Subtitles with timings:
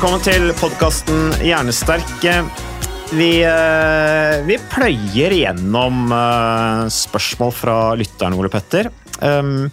[0.00, 2.22] Velkommen til podkasten Hjernesterk.
[3.12, 8.88] Vi, eh, vi pløyer igjennom eh, spørsmål fra lytteren, Ole Petter.
[9.20, 9.68] Um,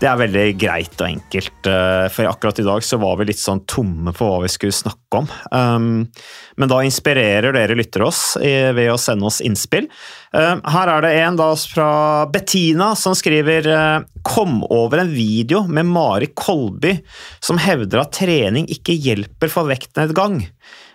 [0.00, 3.40] Det er veldig greit og enkelt, eh, for akkurat i dag så var vi litt
[3.40, 5.28] sånn tomme på hva vi skulle snakke om.
[5.52, 6.08] Um,
[6.56, 9.90] Men da inspirerer dere lyttere oss ved å sende oss innspill.
[10.32, 11.90] Um, Her er det en da fra
[12.32, 16.98] Bettina som skriver eh, Kom over en video med Mari Kolby
[17.40, 20.42] som hevder at trening ikke hjelper for vektnedgang.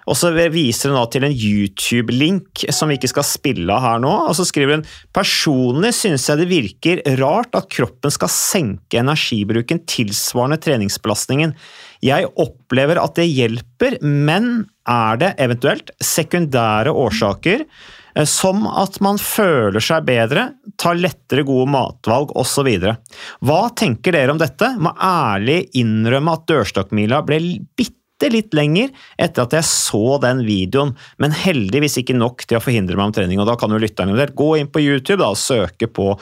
[0.05, 4.11] Og så viser hun til en YouTube-link som vi ikke skal spille av her nå.
[4.29, 9.81] Og så skriver hun personlig synes jeg det virker rart at kroppen skal senke energibruken
[9.89, 11.55] tilsvarende treningsbelastningen.
[12.05, 17.65] Jeg opplever at det hjelper, men er det eventuelt sekundære årsaker?
[18.15, 22.69] eh, Som at man føler seg bedre, tar lettere gode matvalg osv.
[23.41, 24.75] Hva tenker dere om dette?
[24.77, 27.41] Må ærlig innrømme at dørstokkmila ble
[27.75, 32.63] bitte litt lenger etter at jeg så den videoen, men heldigvis ikke nok til å
[32.63, 33.41] forhindre meg om trening.
[33.41, 36.13] og Da kan jo lytterne eventuelt gå inn på YouTube da, og søke på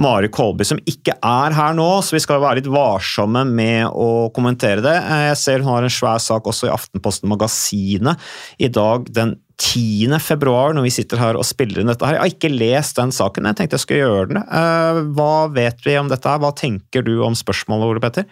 [0.00, 4.30] Mari Kolby, som ikke er her nå, så vi skal være litt varsomme med å
[4.36, 4.96] kommentere det.
[5.26, 10.16] Jeg ser hun har en svær sak også i Aftenposten Magasinet i dag den 10.
[10.24, 12.16] februar, når vi sitter her og spiller inn dette her.
[12.16, 14.40] Jeg har ikke lest den saken, jeg tenkte jeg skulle gjøre den.
[14.40, 16.40] Eh, Hva vet vi om dette her?
[16.40, 18.24] Hva tenker du om spørsmålet, Ole Petter?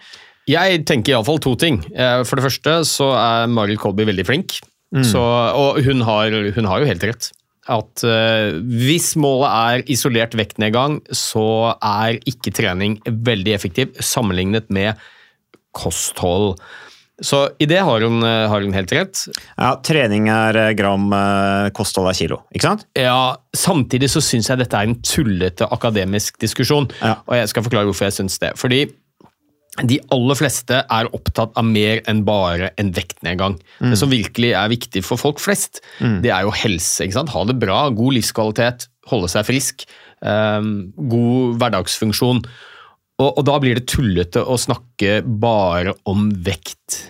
[0.49, 1.81] Jeg tenker iallfall to ting.
[1.93, 4.59] Eh, For det første så er Maril Kolby veldig flink.
[5.05, 7.27] Så, og hun har, hun har jo helt rett.
[7.69, 14.97] At uh, hvis målet er isolert vektnedgang, så er ikke trening veldig effektiv sammenlignet med
[15.77, 16.55] kosthold.
[17.21, 19.21] Så i det har hun, eh, har hun helt rett.
[19.59, 21.11] Ja, trening er gram,
[21.75, 22.85] kosthold er kilo, ikke sant?
[22.97, 26.87] Ja, Samtidig så syns jeg dette er en tullete akademisk diskusjon.
[27.03, 27.17] Ja.
[27.27, 28.55] Og jeg skal forklare hvorfor jeg syns det.
[28.57, 28.85] Fordi
[29.87, 33.57] de aller fleste er opptatt av mer enn bare en vektnedgang.
[33.79, 35.83] Det som virkelig er viktig for folk flest,
[36.23, 37.07] det er jo helse.
[37.09, 39.85] Ha det bra, god livskvalitet, holde seg frisk,
[40.21, 40.71] eh,
[41.13, 42.43] god hverdagsfunksjon.
[43.19, 47.01] Og, og da blir det tullete å snakke bare om vekt.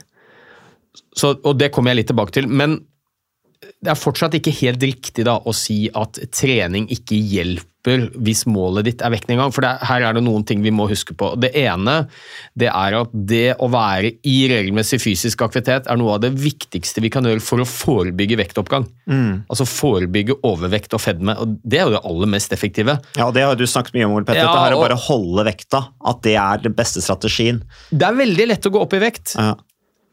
[1.16, 2.50] Så, og det kommer jeg litt tilbake til.
[2.50, 2.80] Men
[3.80, 8.86] det er fortsatt ikke helt riktig da, å si at trening ikke hjelper hvis målet
[8.90, 9.54] ditt er vektnedgang.
[9.56, 11.32] For det, her er det noen ting vi må huske på.
[11.40, 12.02] Det ene
[12.60, 17.02] det er at det å være i regelmessig fysisk aktivitet er noe av det viktigste
[17.04, 18.88] vi kan gjøre for å forebygge vektoppgang.
[19.50, 21.38] Altså forebygge overvekt og fedme.
[21.40, 23.00] og Det er jo det aller mest effektive.
[23.18, 24.44] Ja, det har du snakket mye om, Ole Petter.
[24.44, 25.86] Ja, det her å bare holde vekta.
[26.10, 27.64] At det er den beste strategien.
[27.90, 29.36] Det er veldig lett å gå opp i vekt.
[29.40, 29.56] Ja.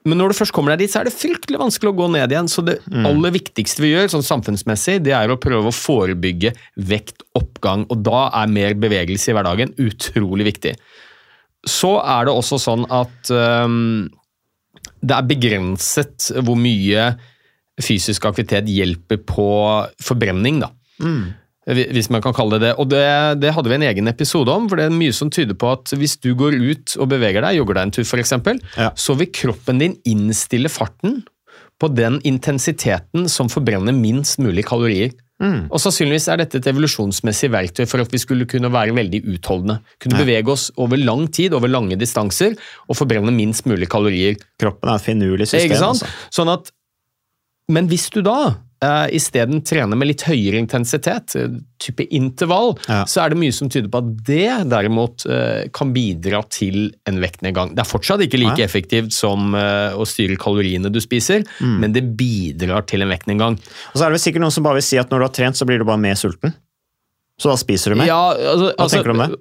[0.06, 2.32] Men når du først kommer deg dit, så er det fryktelig vanskelig å gå ned
[2.32, 2.50] igjen.
[2.50, 2.78] Så det
[3.08, 7.86] aller viktigste vi gjør sånn samfunnsmessig, det er å prøve å forebygge vektoppgang.
[7.90, 10.76] Og da er mer bevegelse i hverdagen utrolig viktig.
[11.66, 14.06] Så er det også sånn at um,
[15.02, 17.10] det er begrenset hvor mye
[17.82, 19.48] fysisk aktivitet hjelper på
[20.02, 20.70] forbrenning, da.
[21.66, 22.72] Hvis man kan kalle det det.
[22.78, 23.02] Og det,
[23.42, 25.90] det hadde vi en egen episode om, for det er mye som tyder på at
[25.98, 28.36] hvis du går ut og beveger deg, jogger deg en tur f.eks.,
[28.78, 28.92] Ja.
[28.94, 31.24] så vil kroppen din innstille farten
[31.82, 35.10] på den intensiteten som forbrenner minst mulig kalorier.
[35.36, 39.82] Og Sannsynligvis er dette et evolusjonsmessig verktøy for at vi skulle kunne være veldig utholdende.
[40.00, 42.54] Kunne bevege oss over lang tid, over lange distanser,
[42.88, 44.38] og forbrenne minst mulig kalorier.
[44.62, 45.66] Kroppen er et finurlig system.
[45.68, 46.00] Ikke sant?
[46.06, 46.30] Altså.
[46.38, 46.70] Sånn at,
[47.68, 48.38] men hvis du da
[48.84, 53.04] uh, isteden trener med litt høyere intensitet, eh, type intervall, Ja.
[53.04, 57.20] så er det mye som tyder på at det derimot eh, kan bidra til en
[57.20, 57.74] vektnedgang.
[57.74, 58.66] Det er fortsatt ikke like Ja.
[58.66, 61.80] effektivt som å styre kaloriene du spiser, Mm.
[61.80, 63.56] men det bidrar til en vektnedgang.
[63.56, 65.32] Og så er det vel sikkert noen som bare vil si at når du har
[65.32, 66.54] trent, så blir du bare mer sulten.
[67.38, 68.06] Så da spiser du mer.
[68.06, 69.38] Ja, altså, Hva tenker du om det?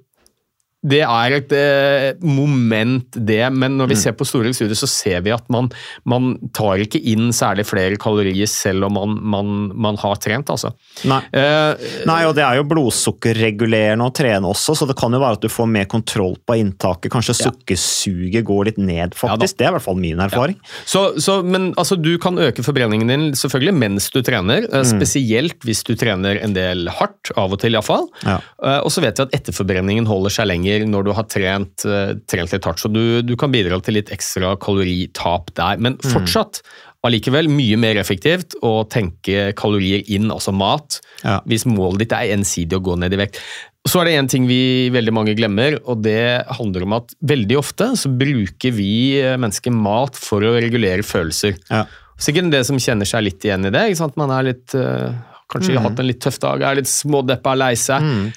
[0.86, 4.02] Det er et eh, moment, det, men når vi Mm.
[4.04, 5.70] ser på store studier, så ser vi at man,
[6.06, 10.74] man tar ikke inn særlig flere kalorier selv om man, man, man har trent, altså.
[11.10, 11.22] Nei.
[11.34, 15.40] Eh, Nei, og det er jo blodsukkerregulerende å trene også, så det kan jo være
[15.40, 17.12] at du får mer kontroll på inntaket.
[17.14, 19.58] Kanskje sukkersuget går litt ned, faktisk.
[19.58, 20.58] Det er i hvert fall min erfaring.
[20.86, 24.74] Så, så, men altså, du kan øke forbrenningen din selvfølgelig mens du trener, Mm.
[24.74, 28.08] eh, spesielt hvis du trener en del hardt, av og til iallfall.
[28.26, 28.38] Ja.
[28.64, 32.16] Eh, og så vet vi at etterforbrenningen holder seg lenger når du har trent, eh,
[32.28, 35.78] trent litt hardt, så du, du kan bidra til litt ekstra kaloritap der.
[35.80, 36.12] Men Mm.
[36.12, 36.62] fortsatt
[37.06, 41.40] allikevel mye mer effektivt å tenke kalorier inn, altså mat, Ja.
[41.46, 43.40] hvis målet ditt er ensidig å gå ned i vekt.
[43.88, 47.58] Så er det en ting vi veldig mange glemmer, og det handler om at veldig
[47.60, 51.56] ofte så bruker vi eh, mennesker mat for å regulere følelser.
[51.70, 51.86] Ja.
[52.18, 54.00] Sikkert det som kjenner seg litt igjen i det.
[54.18, 55.12] Man er litt, eh,
[55.52, 58.02] kanskje har hatt en litt tøff dag, er litt smådeppa, lei seg.
[58.02, 58.32] Mm.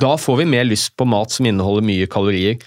[0.00, 2.58] Da får vi mer lyst på mat som inneholder mye kalorier.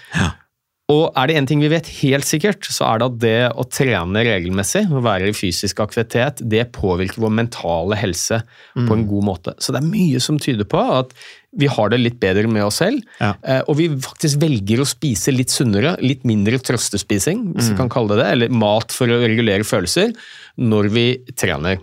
[0.92, 3.64] Og er det en ting vi vet helt sikkert, så er det at det å
[3.70, 8.42] trene regelmessig, å være i fysisk aktivitet, det påvirker vår mentale helse
[8.74, 9.54] på en god måte.
[9.62, 11.14] Så det er mye som tyder på at
[11.56, 13.34] vi har det litt bedre med oss selv, Ja.
[13.44, 17.88] eh, og vi faktisk velger å spise litt sunnere, litt mindre trøstespising, hvis vi kan
[17.92, 20.12] kalle det det, eller mat for å regulere følelser,
[20.58, 21.06] når vi
[21.36, 21.78] trener.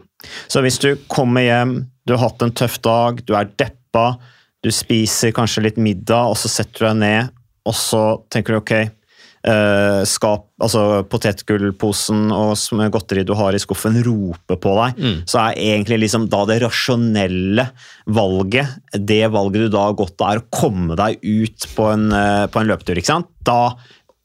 [0.52, 1.74] Så hvis du kommer hjem,
[2.06, 4.14] du har hatt en tøff dag, du er deppa,
[4.66, 7.36] du spiser kanskje litt middag, og så setter du deg ned,
[7.70, 8.02] og så
[8.34, 8.74] tenker du ok,
[9.48, 12.56] uh, skap, altså potetgullposen og
[12.92, 15.00] godteri du har i skuffen roper på deg,
[15.30, 17.70] så er egentlig liksom da det rasjonelle
[18.20, 22.46] valget, det valget du da har gått er å komme deg ut på en, uh,
[22.52, 23.32] på en løpetur, ikke sant?
[23.48, 23.76] Da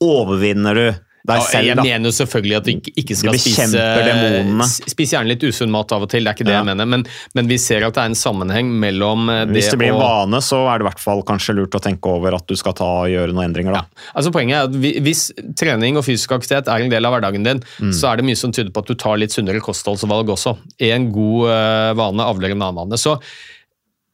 [0.03, 0.87] overvinner du
[1.25, 1.83] deg Ja, selv, jeg da.
[1.87, 4.67] mener jo selvfølgelig at du ikke, skal Du spise demonene.
[4.93, 6.59] Spise gjerne litt usunn mat av og til, det er ikke det Ja.
[6.61, 9.71] jeg mener, men, men vi ser at det er en sammenheng mellom det det Hvis
[9.73, 12.37] det blir en vane, så er det i hvert fall kanskje lurt å tenke over
[12.37, 13.73] at du skal ta og gjøre noen endringer.
[13.73, 13.85] da.
[14.15, 15.23] Altså Poenget er at Hvis
[15.57, 17.91] trening og fysisk aktivitet er en del av hverdagen din, Mm.
[17.97, 20.59] så er det mye som tyder på at du tar litt sunnere kostholdsvalg også.
[20.85, 22.99] En god eh, vane avler en annen vane.
[23.01, 23.17] Så,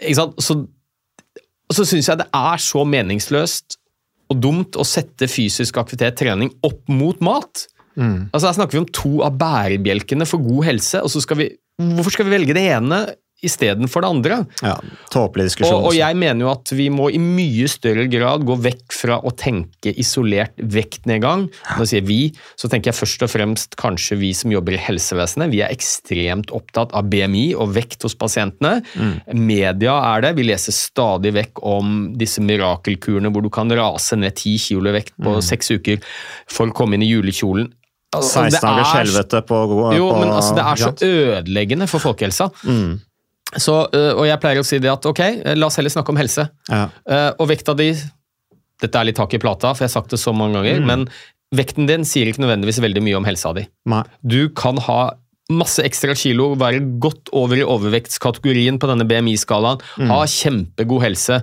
[0.01, 0.39] ikke sant?
[0.39, 0.55] så,
[1.73, 3.80] så syns jeg det er så meningsløst
[4.31, 7.67] og dumt å sette fysisk aktivitet, trening, opp mot mat.
[7.99, 8.31] Mm.
[8.31, 11.51] Altså Her snakker vi om to av bærebjelkene for god helse, og så skal vi
[11.81, 12.97] Hvorfor skal vi velge det ene
[13.47, 14.39] istedenfor det andre?
[14.63, 14.75] Ja,
[15.13, 15.79] Tåpelig diskusjon.
[15.81, 19.17] Og, og jeg mener jo at vi må i mye større grad gå vekk fra
[19.27, 21.47] å tenke isolert vektnedgang.
[21.73, 22.19] Når jeg sier vi,
[22.61, 25.51] så tenker jeg først og fremst kanskje vi som jobber i helsevesenet.
[25.55, 28.81] Vi er ekstremt opptatt av BMI og vekt hos pasientene.
[29.33, 30.35] Media er det.
[30.39, 34.97] Vi leser stadig vekk om disse mirakelkurene hvor du kan rase ned ti kilo i
[35.01, 36.01] vekt på seks uker
[36.51, 37.73] for å komme inn i julekjolen.
[38.11, 39.59] Altså, 16 det dagers er- helvete på,
[39.95, 42.49] jo, men altså, det er så ødeleggende for folkehelsa.
[42.67, 42.97] Mm.
[43.59, 45.21] Så, øh, og jeg pleier å si det at ok,
[45.59, 46.45] la oss heller snakke om helse.
[46.71, 46.85] Ja.
[47.09, 47.93] Eh, og vekta di
[48.81, 50.87] Dette er litt tak i plata, for jeg har sagt det så mange ganger, Mm.
[50.87, 51.03] men
[51.53, 53.67] vekten din sier ikke nødvendigvis veldig mye om helsa di.
[53.85, 54.03] Nei.
[54.27, 55.11] Du kan ha
[55.51, 60.09] masse ekstra kilo, være godt over i overvektskategorien på denne BMI-skalaen, Mm.
[60.09, 61.43] ha kjempegod helse.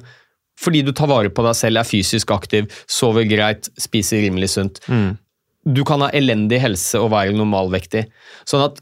[0.57, 4.79] Fordi du tar vare på deg selv, er fysisk aktiv, sover greit, spiser rimelig sunt.
[4.89, 5.19] Mm.
[5.71, 8.07] Du kan ha elendig helse og være normalvektig.
[8.47, 8.79] Sånn at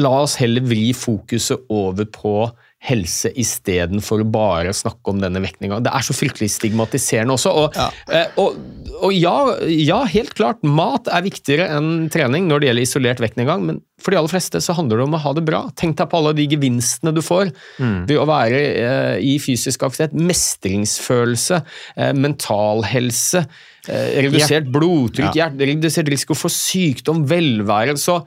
[0.00, 2.38] la oss heller vri fokuset over på
[2.86, 5.80] helse istedenfor bare å snakke om denne vektninga.
[5.82, 7.52] Det er så fryktelig stigmatiserende også.
[7.56, 8.58] Og ja, og,
[9.00, 9.34] og ja,
[9.72, 14.12] ja, helt klart, mat er viktigere enn trening når det gjelder isolert vektnedgang, men for
[14.12, 15.62] de aller fleste så handler det om å ha det bra.
[15.80, 20.14] Tenk deg på alle de gevinstene du får ved å være eh, i fysisk aktivitet.
[20.14, 21.62] Mestringsfølelse,
[21.96, 23.46] eh, mental helse,
[23.88, 25.48] eh, redusert blodtrykk, Ja.
[25.48, 27.96] redusert risiko for sykdom, velvære.
[27.98, 28.20] Så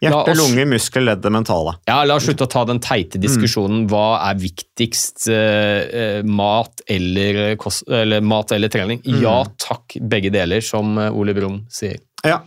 [0.00, 1.72] Hjerte, oss- lunge, muskler, ledd, det mentale.
[1.88, 3.88] ja, La oss slutte å ta den teite diskusjonen.
[3.90, 5.28] Hva er viktigst?
[5.28, 9.00] eh, eh, mat, eller, kost, eller, mat eller trening?
[9.22, 11.98] Ja takk, begge deler, som eh, Ole Brumm sier.
[12.26, 12.40] Ja.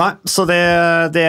[0.00, 0.56] Nei, så det,
[1.12, 1.26] det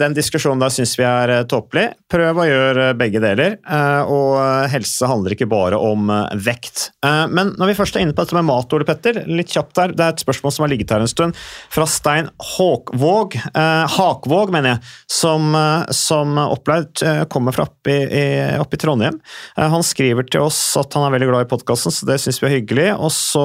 [0.00, 1.90] den diskusjonen der syns vi er eh, tåpelig.
[2.10, 3.58] Prøv å gjøre begge deler.
[3.60, 6.86] eh, Og eh, helse handler ikke bare om eh, vekt.
[7.04, 9.76] Eh, Men når vi først er inne på dette med mat, Ole Petter, litt kjapt
[9.76, 9.92] der.
[9.92, 11.36] Det er et spørsmål som har ligget her en stund.
[11.76, 18.00] Fra Stein Håkvåg, eh, Hakvåg, mener jeg, som, eh, som opplært eh, kommer fra oppe
[18.00, 18.26] i,
[18.56, 19.20] opp i Trondheim.
[19.58, 22.40] Eh, Han skriver til oss at han er veldig glad i podkasten, så det syns
[22.40, 22.94] vi er hyggelig.
[22.96, 23.44] Og så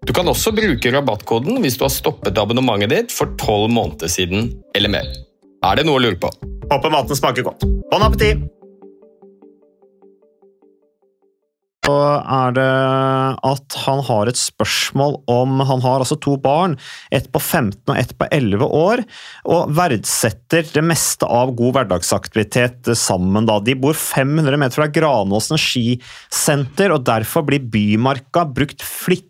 [0.00, 4.48] Du kan også bruke rabattkoden hvis du har stoppet abonnementet ditt for tolv måneder siden
[4.72, 5.10] eller mer.
[5.60, 6.30] Er det noe å lure på?
[6.70, 7.68] Håper maten smaker godt.
[7.92, 8.46] Bon appétit!
[11.84, 12.64] Så er det
[13.50, 16.76] at han har et spørsmål om Han har altså to barn,
[17.10, 19.02] ett på 15 og ett på 11 år,
[19.50, 23.48] og verdsetter det meste av god hverdagsaktivitet sammen.
[23.48, 23.58] Da.
[23.64, 29.29] De bor 500 meter fra Granåsen skisenter, og derfor blir Bymarka brukt flittig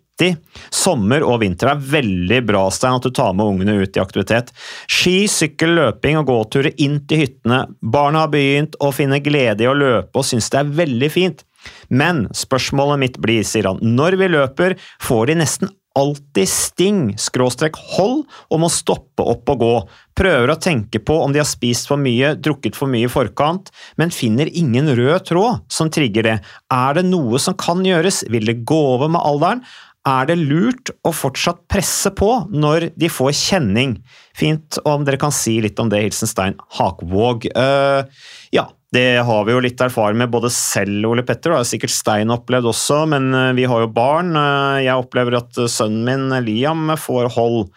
[0.74, 1.72] sommer og vinter.
[1.72, 4.52] Er veldig bra Stein, at du tar med ungene ut i aktivitet.
[4.90, 7.64] Ski, sykkel, løping og gåturer inn til hyttene.
[7.80, 11.44] Barna har begynt å finne glede i å løpe og syns det er veldig fint.
[11.92, 17.74] Men spørsmålet mitt blir, sier han, når vi løper, får de nesten alltid sting, skråstrek
[17.96, 19.72] hold, og må stoppe opp og gå.
[20.20, 23.72] Prøver å tenke på om de har spist for mye, drukket for mye i forkant,
[23.98, 26.36] men finner ingen rød tråd som trigger det.
[26.72, 29.64] Er det noe som kan gjøres, vil det gå over med alderen?
[30.08, 33.98] Er det lurt å fortsatt presse på når de får kjenning?
[34.36, 37.50] Fint om dere kan si litt om det, hilsen Stein Hakvåg.
[37.52, 38.08] Uh,
[38.54, 41.70] ja, det har vi jo litt erfaring med både selv, Ole Petter, og det har
[41.70, 44.32] sikkert Stein opplevd også, men eh, vi har jo barn.
[44.34, 47.68] Eh, jeg opplever at sønnen min Liam får hold,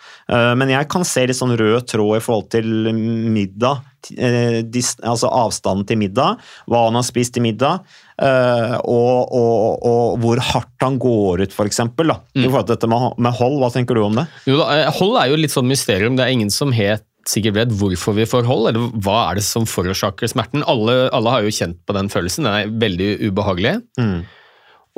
[0.58, 3.84] men jeg kan se litt sånn rød tråd i forhold til middag.
[5.04, 6.40] Altså avstanden til middag,
[6.72, 7.84] hva han har spist til middag.
[8.18, 11.82] Og, og, og, hvor hardt han går ut, f.eks.
[11.84, 12.44] Mm.
[12.44, 14.28] I forhold til dette med, hold, hva tenker du om det?
[14.50, 16.18] Jo da, eh, hold er jo litt sånn mysterium.
[16.18, 19.46] Det er ingen som helt sikkert vet hvorfor vi får hold, eller hva er det
[19.48, 20.66] som forårsaker smerten.
[20.70, 23.78] Alle, alle har jo kjent på den følelsen, den er veldig ubehagelig.
[24.00, 24.24] Mm.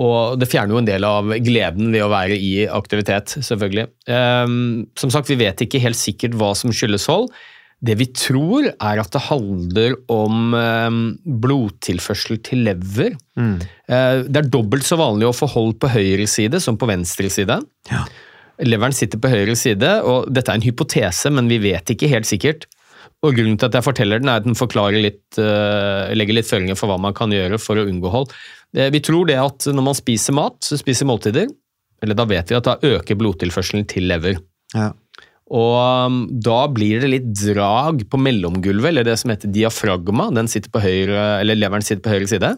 [0.04, 3.88] Og det fjerner jo en del av gleden ved å være i aktivitet, selvfølgelig.
[4.12, 7.30] Um, som sagt, vi vet ikke helt sikkert hva som skyldes hold.
[7.86, 11.00] Det vi tror, er at det handler om um,
[11.44, 13.16] blodtilførsel til lever.
[13.92, 17.30] Eh, det er dobbelt så vanlig å få hold på høyre side som på venstre
[17.32, 17.60] side.
[18.64, 22.30] Leveren sitter på høyre side, og dette er en hypotese, men vi vet ikke helt
[22.30, 22.68] sikkert.
[23.26, 26.50] Og Grunnen til at jeg forteller den, er at den forklarer litt, eh, legger litt
[26.50, 28.34] føringer for hva man kan gjøre for å unngå hold.
[28.76, 31.50] Eh, vi tror det at når man spiser mat, så spiser måltider,
[32.04, 34.40] eller da vet vi at da øker blodtilførselen til lever.
[34.76, 34.92] Ja.
[35.54, 35.76] Og
[36.10, 40.32] um, da blir det litt drag på mellomgulvet, eller det som heter diafragma.
[40.34, 42.52] Den sitter på høyre, eller Leveren sitter på høyre side,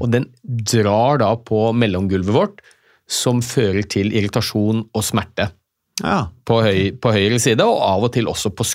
[0.00, 0.30] og den
[0.72, 2.62] drar da på mellomgulvet vårt,
[3.10, 5.50] som fører til irritasjon og smerte
[6.04, 6.22] ja.
[6.46, 8.66] på, høy, på høyre side, og av og til også på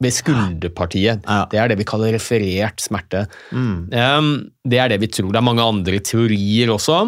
[0.00, 1.26] ved skulderpartiet.
[1.26, 1.42] Ja.
[1.50, 3.26] Det er det vi kaller referert smerte.
[3.52, 4.30] Um,
[4.64, 5.28] det er det vi tror.
[5.34, 7.02] Det er mange andre teorier også,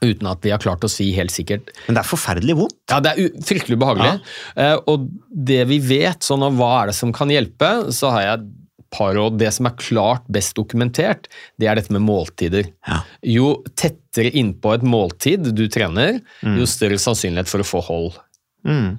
[0.00, 2.78] uten at vi har klart å si helt sikkert Men det er forferdelig vondt.
[2.88, 4.14] ja, det er fryktelig ubehagelig.
[4.56, 8.24] Eh, og det vi vet, sånn av hva er det som kan hjelpe, så har
[8.24, 8.46] jeg
[8.94, 9.38] par råd.
[9.40, 11.28] Det som er klart best dokumentert,
[11.60, 12.68] det er dette med måltider.
[12.88, 13.00] Ja.
[13.22, 18.20] Jo tettere innpå et måltid du trener, jo større sannsynlighet for å få hold.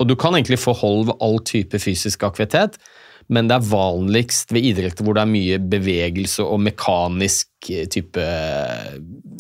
[0.02, 2.80] Og du kan egentlig få hold ved all type fysisk aktivitet,
[3.32, 8.24] men det er vanligst ved idretter hvor det er mye bevegelse og mekanisk type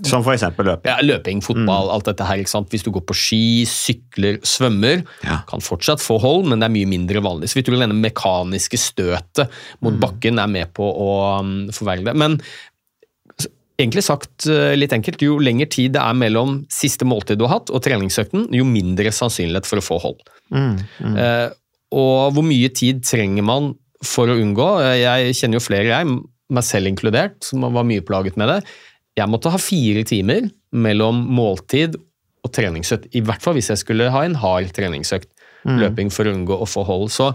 [0.06, 0.90] Som for eksempel løping.
[0.92, 2.38] ja, løping, fotball, alt dette her.
[2.42, 2.70] ikke sant?
[2.70, 5.42] Hvis du går på ski, sykler, svømmer, Ja.
[5.48, 7.50] kan fortsatt få hold, men det er mye mindre vanlig.
[7.50, 9.50] Så vi tror denne mekaniske støtet
[9.82, 12.16] mot bakken er med på å um, forverre det.
[12.16, 12.40] Men
[13.82, 17.58] egentlig sagt eh, litt enkelt, jo lengre tid det er mellom siste måltid du har
[17.60, 20.22] hatt og treningsøkten, jo mindre sannsynlighet for å få hold.
[20.54, 21.50] Eh,
[21.92, 23.72] og hvor mye tid trenger man
[24.06, 24.68] for å unngå?
[24.86, 26.20] Eh, Jeg kjenner jo flere, jeg,
[26.54, 28.60] meg selv inkludert, som var mye plaget med det.
[29.20, 31.98] Jeg måtte ha fire timer mellom måltid
[32.42, 35.30] og treningsøkt, i hvert fall hvis jeg skulle ha en hard treningsøkt.
[35.78, 37.12] Løping for å unngå å få hold.
[37.14, 37.28] Så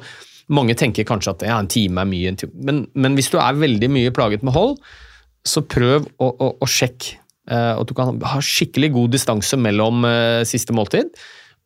[0.51, 2.57] mange tenker kanskje at ja, en time er mye, en time.
[2.67, 4.81] Men, men hvis du er veldig mye plaget med hold,
[5.47, 10.01] så prøv å, å, å sjekke Uh, at du kan ha skikkelig god distanse mellom
[10.03, 11.13] uh, siste måltid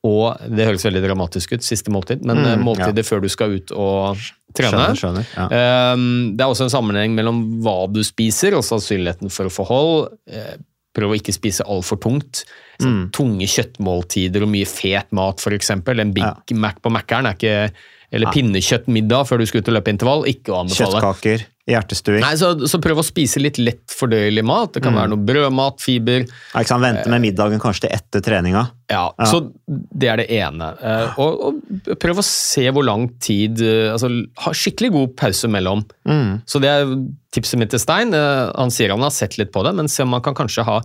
[0.06, 3.52] og det høres veldig dramatisk ut, siste måltid, men eh, Mm, måltidet før du skal
[3.58, 4.16] ut og
[4.56, 4.94] trene.
[4.96, 5.26] Skjønner, skjønner.
[5.36, 5.92] Ja.
[5.94, 9.66] Um, det er også en sammenheng mellom hva du spiser og sannsynligheten for å få
[9.68, 10.10] hold.
[10.30, 10.56] Eh,
[10.90, 12.40] Prøv å ikke spise altfor tungt.
[12.82, 13.12] Mm.
[13.14, 15.70] Tunge kjøttmåltider og mye fet mat, f.eks.
[15.70, 16.32] En Big Ja.
[16.58, 17.70] Mac på Mækkern er ikke
[18.10, 20.24] Eller pinnekjøttmiddag før du skal ut og løpe intervall.
[20.26, 20.98] Ikke å anbefale.
[20.98, 22.20] Kjøttkaker, hjertestuing.
[22.24, 24.72] Nei, så, så prøv å spise litt lett fordøyelig mat.
[24.74, 24.98] Det kan Mm.
[25.00, 26.24] være noe brødmat, fiber.
[26.26, 26.82] Ja, ikke sant?
[26.84, 28.64] Vente med middagen kanskje til etter treninga.
[28.90, 29.26] Ja, Ja.
[29.30, 29.40] Så
[29.70, 30.72] det er det ene.
[30.82, 34.10] Eh, og, og prøv å se hvor lang tid eh, altså
[34.44, 35.84] Ha skikkelig god pause mellom.
[36.08, 36.40] Mm.
[36.44, 36.90] Så det er
[37.32, 38.10] tipset mitt til Stein.
[38.12, 40.66] Eh, han sier han har sett litt på det, men se om man kan kanskje
[40.66, 40.80] ha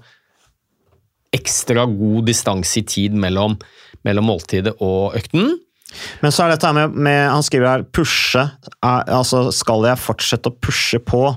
[1.36, 3.58] ekstra god distanse i tid mellom,
[4.08, 5.58] mellom måltidet og økten.
[6.24, 8.42] Men så er dette med, med Han skriver her pushe.
[8.84, 11.28] Er, altså Skal jeg fortsette å pushe på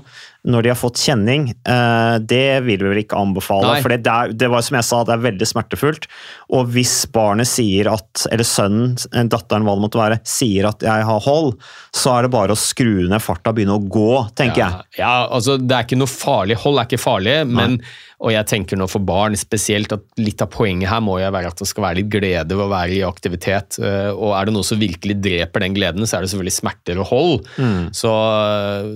[0.49, 1.49] når de har fått kjenning?
[1.67, 3.73] Eh, det vil vi vel ikke anbefale.
[3.83, 6.07] For det, er- det var som jeg sa, det er veldig smertefullt.
[6.55, 10.81] Og hvis barnet sier at, eller sønnen, eh, datteren, hva det måtte være, sier at
[10.87, 11.51] jeg har hold,
[11.95, 14.07] så er det bare å skru ned farta og begynne å gå,
[14.39, 15.01] tenker Ja, jeg.
[15.03, 16.57] ja, altså det er ikke noe farlig.
[16.63, 17.77] Hold er ikke farlig, men
[18.19, 21.53] og jeg tenker nå for barn spesielt at litt av poenget her må jo være
[21.53, 23.77] at det skal være litt glede ved å være i aktivitet.
[23.79, 26.99] eh, Og er det noe som virkelig dreper den gleden, så er det selvfølgelig smerter
[26.99, 27.47] og hold.
[27.95, 28.89] Så eh,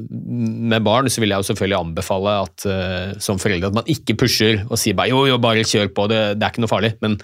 [0.73, 4.17] med barn så vil jeg jo selvfølgelig anbefale at eh, som foreldre at man ikke
[4.19, 6.91] pusher og sier bare jo, jo, bare kjør på, det, det er ikke noe farlig.
[7.05, 7.15] Men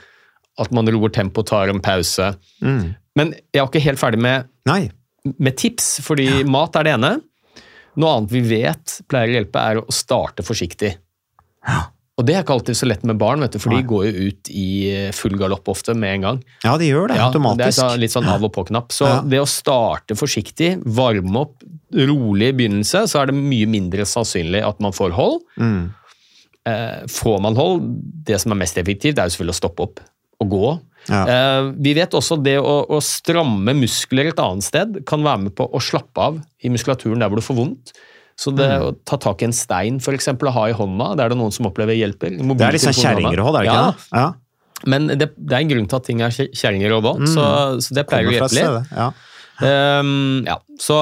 [0.60, 2.32] at man roer tempoet, tar en pause.
[3.20, 4.48] Men jeg er ikke helt ferdig med
[5.38, 7.12] med tips, fordi mat er det ene.
[8.00, 10.94] Noe annet vi vet pleier å hjelpe, er å starte forsiktig.
[12.20, 14.26] Og det er ikke alltid så lett med barn, vet du, for de går jo
[14.28, 14.66] ut i
[15.16, 16.40] full galopp ofte med en gang.
[16.66, 17.64] Ja, de gjør det Ja, automatisk.
[17.64, 18.90] Det er så- litt sånn av og på-knapp.
[18.92, 19.22] Så Ja.
[19.22, 24.62] det å starte forsiktig, varme opp, rolig i begynnelse, så er det mye mindre sannsynlig
[24.68, 25.42] at man får hold.
[25.58, 25.94] Mm.
[26.66, 27.82] Eh, får man hold,
[28.26, 30.00] det som er mest effektivt, er jo selvfølgelig å stoppe opp
[30.42, 30.82] og gå.
[31.08, 31.24] Ja.
[31.26, 35.56] Eh, vi vet også det å, å stramme muskler et annet sted kan være med
[35.56, 37.94] på å slappe av i muskulaturen der hvor du får vondt.
[38.40, 38.84] Så det Mm.
[38.88, 41.38] å ta tak i en stein for eksempel, å ha i hånda, det er det
[41.42, 42.38] noen som opplever hjelper.
[42.40, 44.22] Det er sånn kjerringråd, er det ikke ja, det?
[44.22, 44.28] Ja.
[44.88, 47.44] Men det, det er en grunn til at ting er kje- kjerringråd òg, så,
[47.84, 48.38] så det pleier å Mm.
[48.40, 48.94] Hjelpe litt.
[48.96, 49.10] Ja.
[50.00, 50.96] Um, ja, så,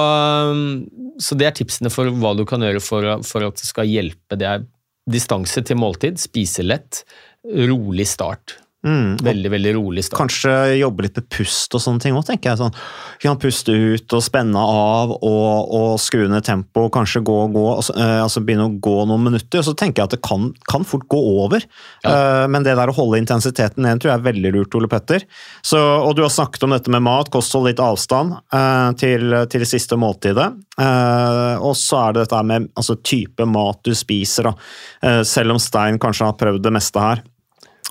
[1.22, 4.34] så det er tipsene for hva du kan gjøre for, for at det skal hjelpe.
[4.40, 4.64] Det er
[5.08, 7.04] distanse til måltid, spise lett,
[7.46, 8.56] rolig start.
[9.24, 10.18] Veldig, veldig rolig start.
[10.22, 12.60] Kanskje jobbe litt med pust og sånne ting òg, tenker jeg.
[12.60, 12.76] Sånn,
[13.22, 17.64] kan puste ut og spenne av og, og skru ned tempo, kanskje gå og gå,
[17.74, 19.64] altså, eh, altså begynne å gå noen minutter.
[19.66, 21.64] Så tenker jeg at det kan, kan fort gå over.
[22.06, 25.26] Eh, men det der å holde intensiteten ned tror jeg er veldig lurt, Ole Petter.
[25.62, 29.64] Så, og du har snakket om dette med mat, kosthold, litt avstand eh, til, til
[29.64, 30.50] det siste måltidet.
[30.78, 34.46] Og så er det dette med altså, type mat du spiser.
[34.46, 35.16] Da.
[35.26, 37.24] Selv om Stein kanskje har prøvd det meste her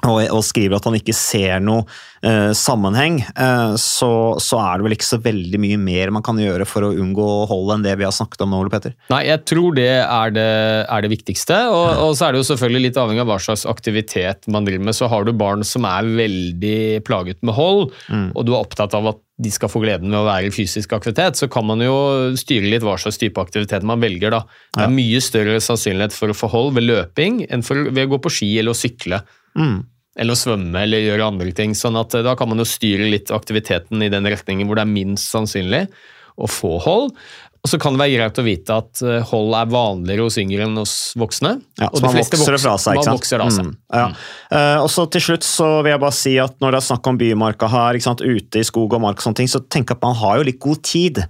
[0.05, 1.85] og, og skriver at han ikke ser noe
[2.21, 4.11] eh, sammenheng, eh, så,
[4.43, 7.27] så, er det vel ikke så veldig mye mer man kan gjøre for å unngå
[7.49, 8.93] hold enn det vi har snakket om nå, Ole Petter?
[9.09, 10.49] Nei, jeg tror det er det,
[10.85, 11.59] er det viktigste.
[11.73, 14.89] Og, og, så er det jo selvfølgelig litt avhengig av hva slags aktivitet man driver
[14.89, 14.97] med.
[14.97, 18.29] Så har du barn som er veldig plaget med hold, mm.
[18.35, 20.95] og du er opptatt av at de skal få gleden ved å være i fysisk
[20.97, 21.97] aktivitet, så kan man jo
[22.37, 24.33] styre litt hva slags type aktivitet man velger.
[24.33, 24.39] da.
[24.73, 28.15] Det er mye større sannsynlighet for å få hold ved løping enn for, ved å
[28.15, 29.21] gå på ski eller å sykle.
[29.57, 29.79] Mm.
[30.17, 31.75] Eller å svømme eller gjøre andre ting.
[31.77, 34.87] sånn at eh, Da kan man jo styre litt aktiviteten i den retningen hvor det
[34.87, 35.85] er minst sannsynlig
[36.37, 37.15] å få hold.
[37.65, 40.67] Og så kan det være greit å vite at eh, hold er vanligere hos yngre
[40.67, 41.57] enn hos voksne.
[41.79, 43.17] Ja, og så man vokser det fra seg, ikke sant?
[43.17, 43.67] Vokser det av seg.
[43.67, 44.05] Mm, ja.
[44.53, 47.09] uh, og så til slutt så vil jeg bare si at når det er snakk
[47.11, 50.03] om bymarka her, sant, ute i skog og mark, og sånne ting, så tenk at
[50.05, 51.23] man har jo litt god tid.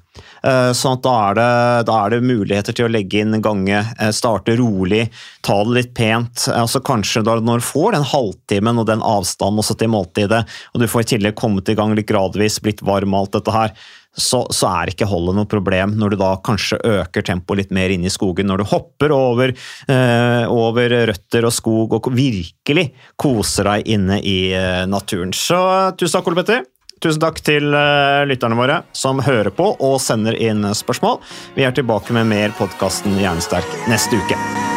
[0.44, 1.50] Uh, sånn at da er, det,
[1.90, 5.08] da er, det, muligheter til å legge inn gange, uh, starte rolig,
[5.46, 6.48] ta det litt pent.
[6.54, 10.84] altså Kanskje da når du får den halvtimen og den avstanden også til måltidet, og
[10.84, 13.74] du får i tillegg kommet i gang litt gradvis, blitt varm og alt dette her,
[14.18, 17.94] så, så, er ikke holdet noe problem når du da kanskje øker tempoet litt mer
[17.94, 18.50] inn i skogen.
[18.50, 19.54] Når du hopper over,
[19.88, 25.36] eh, over røtter og skog og virkelig koser deg inne i eh, naturen.
[25.36, 25.60] Så
[26.00, 26.66] tusen takk, Ole Petter.
[26.98, 31.22] Tusen takk til uh, lytterne våre som hører på og sender inn spørsmål.
[31.54, 34.77] Vi er tilbake med mer podkasten Hjernesterk neste uke.